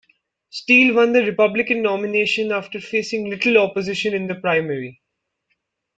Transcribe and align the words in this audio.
Steele 0.49 0.95
won 0.95 1.13
the 1.13 1.23
Republican 1.23 1.83
nomination 1.83 2.51
after 2.51 2.81
facing 2.81 3.29
little 3.29 3.59
opposition 3.59 4.15
in 4.15 4.25
the 4.25 4.33
primary. 4.33 4.99